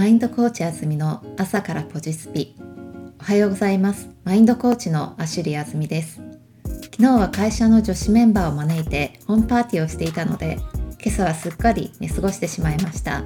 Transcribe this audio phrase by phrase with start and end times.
[0.00, 2.56] マインドコーチあずみの朝からポジスピ。
[3.20, 4.08] おはようございます。
[4.24, 6.22] マインドコーチのアシュリーあずみです。
[6.84, 10.56] 昨日は会社の女子メンバーを招いてホームパーティーをしていたので
[11.04, 13.24] 今朝はすっかり寝過ごしてしまいました。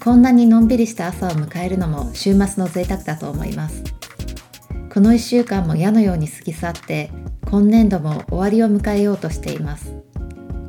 [0.00, 3.84] こんなにのんびりした朝を迎えるのも週末の贅沢だと思います。
[4.92, 7.12] この1週間も矢のように過ぎ去って
[7.48, 9.94] 今年度も終わりを迎えようとしています。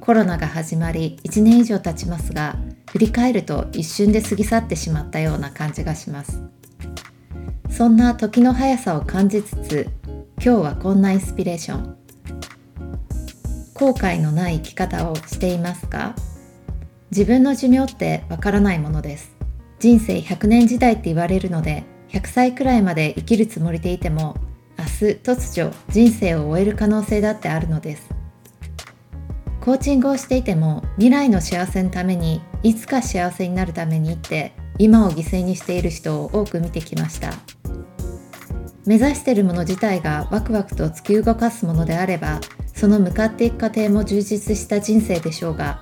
[0.01, 2.57] コロナが始まり1年以上経ちますが
[2.91, 6.41] 振り返ると一瞬で過ぎ去ってしまったような感じがします。
[7.69, 9.89] そんな時の速さを感じつつ
[10.43, 11.95] 今日はこんなインスピレーション。
[13.75, 16.15] 後悔のない生き方をしていますか？
[17.11, 19.31] 自分の寿命ってわからないものです。
[19.79, 24.35] 人生100年時代って言われるので100歳くらいまで生きるつもりでいても
[24.77, 24.89] 明日
[25.23, 28.09] 突如人生を終える可能性だってあるのです。
[29.61, 37.33] コーチングをしていても未来の幸せのためにいつか幸せになるためにって今を犠牲にしている人を多く見てきました。
[38.85, 42.39] 目指しているもの自体がワクワクと突き動かすものであれば
[42.73, 45.79] その向かっていく過程も充実した人生でしょうが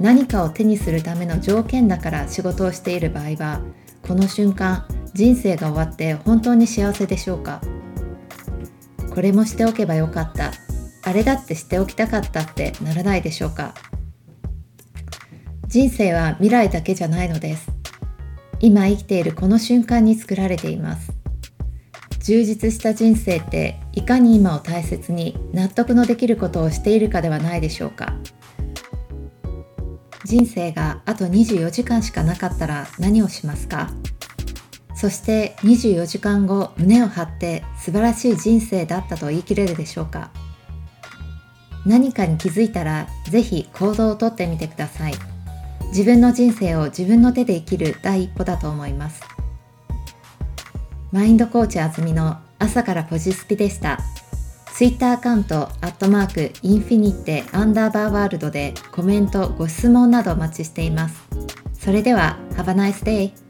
[0.00, 3.60] 何かを手にするための条件だから仕事をしている場合は
[4.02, 7.60] この瞬間人生が終わって本当に幸せでしょうか？
[9.14, 10.50] これもしておけばよかった。
[11.10, 13.74] あれだってしておきたかったってならないでしょうか。
[15.66, 17.68] 人生は未来だけじゃないのです。
[18.60, 21.12] 今生きているこの瞬間に作られています。
[22.20, 28.14] 充実した人生っていかに今を大切に納得のできることをしているかではないでしょうか。
[30.22, 33.90] 人生があと24時間しかなかったら何をしますか。
[34.94, 40.30] そして24時間後胸を張って素晴らしい人生だったと言い切れるでしょうか。
[41.86, 45.14] 何かに気づいたらぜひ行動をとってみてください
[45.88, 49.22] 自分の人生を自分の手で生きる第一歩だと思います
[51.12, 53.98] マインドコーチあずみの朝からポジスピでした
[54.80, 61.28] ツイッターアカウント、アットマーク、インフィニッテ、アンダーバーワールドでコメント、ご質問などお待ちしています。
[61.78, 63.49] それでは、Have a nice day!